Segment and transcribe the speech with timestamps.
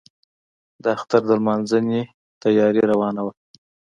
[0.83, 2.01] د اختر د لمانځنې
[2.41, 3.33] تیاري روانه وه.